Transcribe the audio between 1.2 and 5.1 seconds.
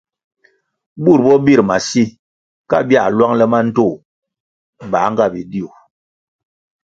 bo bir masi, ka bia lwang le mandtoh bā